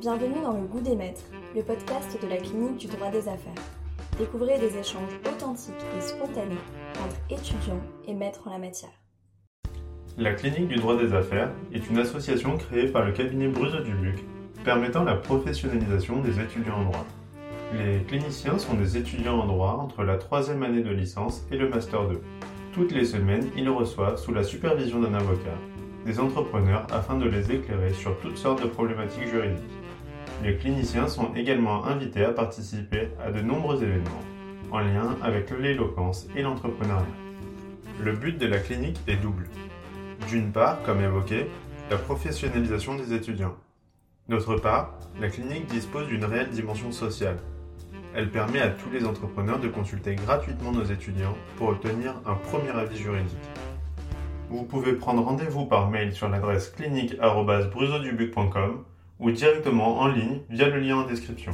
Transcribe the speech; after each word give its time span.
Bienvenue 0.00 0.42
dans 0.42 0.52
Le 0.52 0.66
Goût 0.66 0.80
des 0.80 0.94
Maîtres, 0.94 1.24
le 1.54 1.62
podcast 1.62 2.18
de 2.20 2.28
la 2.28 2.36
clinique 2.36 2.76
du 2.76 2.86
droit 2.86 3.10
des 3.10 3.28
affaires. 3.28 3.54
Découvrez 4.18 4.58
des 4.58 4.76
échanges 4.76 5.18
authentiques 5.26 5.72
et 5.96 6.00
spontanés 6.02 6.54
entre 7.02 7.16
étudiants 7.30 7.80
et 8.06 8.12
maîtres 8.12 8.42
en 8.46 8.50
la 8.50 8.58
matière. 8.58 8.90
La 10.18 10.34
clinique 10.34 10.68
du 10.68 10.76
droit 10.76 10.98
des 10.98 11.14
affaires 11.14 11.50
est 11.72 11.88
une 11.88 11.96
association 11.96 12.58
créée 12.58 12.88
par 12.88 13.06
le 13.06 13.12
cabinet 13.12 13.48
Bruzo-Dubuc 13.48 14.22
permettant 14.64 15.02
la 15.02 15.14
professionnalisation 15.14 16.20
des 16.20 16.40
étudiants 16.40 16.76
en 16.76 16.84
droit. 16.84 17.06
Les 17.72 18.02
cliniciens 18.02 18.58
sont 18.58 18.74
des 18.74 18.98
étudiants 18.98 19.40
en 19.40 19.46
droit 19.46 19.78
entre 19.80 20.02
la 20.02 20.18
troisième 20.18 20.62
année 20.62 20.82
de 20.82 20.92
licence 20.92 21.46
et 21.50 21.56
le 21.56 21.70
Master 21.70 22.06
2. 22.08 22.20
Toutes 22.74 22.92
les 22.92 23.06
semaines, 23.06 23.48
ils 23.56 23.70
reçoivent, 23.70 24.18
sous 24.18 24.34
la 24.34 24.44
supervision 24.44 25.00
d'un 25.00 25.14
avocat, 25.14 25.56
des 26.04 26.20
entrepreneurs 26.20 26.86
afin 26.92 27.16
de 27.16 27.28
les 27.28 27.50
éclairer 27.50 27.94
sur 27.94 28.18
toutes 28.20 28.36
sortes 28.36 28.62
de 28.62 28.68
problématiques 28.68 29.28
juridiques. 29.28 29.62
Les 30.42 30.56
cliniciens 30.56 31.08
sont 31.08 31.34
également 31.34 31.86
invités 31.86 32.24
à 32.24 32.32
participer 32.32 33.08
à 33.24 33.32
de 33.32 33.40
nombreux 33.40 33.82
événements 33.82 34.22
en 34.70 34.80
lien 34.80 35.16
avec 35.22 35.50
l'éloquence 35.50 36.26
et 36.36 36.42
l'entrepreneuriat. 36.42 37.06
Le 38.02 38.12
but 38.12 38.36
de 38.38 38.46
la 38.46 38.58
clinique 38.58 39.00
est 39.06 39.16
double. 39.16 39.48
D'une 40.28 40.52
part, 40.52 40.82
comme 40.82 41.00
évoqué, 41.00 41.46
la 41.90 41.96
professionnalisation 41.96 42.96
des 42.96 43.14
étudiants. 43.14 43.56
D'autre 44.28 44.56
part, 44.56 44.98
la 45.20 45.28
clinique 45.28 45.66
dispose 45.66 46.08
d'une 46.08 46.24
réelle 46.24 46.50
dimension 46.50 46.90
sociale. 46.92 47.38
Elle 48.14 48.30
permet 48.30 48.60
à 48.60 48.70
tous 48.70 48.90
les 48.90 49.04
entrepreneurs 49.04 49.58
de 49.60 49.68
consulter 49.68 50.16
gratuitement 50.16 50.72
nos 50.72 50.84
étudiants 50.84 51.36
pour 51.56 51.68
obtenir 51.68 52.14
un 52.26 52.34
premier 52.34 52.70
avis 52.70 52.96
juridique. 52.96 53.36
Vous 54.50 54.64
pouvez 54.64 54.94
prendre 54.94 55.22
rendez-vous 55.22 55.66
par 55.66 55.90
mail 55.90 56.12
sur 56.12 56.28
l'adresse 56.28 56.70
clinique.brusodubuc.com 56.70 58.84
ou 59.18 59.30
directement 59.30 60.00
en 60.00 60.08
ligne 60.08 60.40
via 60.50 60.68
le 60.68 60.80
lien 60.80 60.98
en 60.98 61.06
description. 61.06 61.52